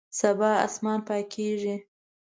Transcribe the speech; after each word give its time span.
سبا 0.19 0.51
اسمان 0.65 0.99
پاکیږي 1.07 1.75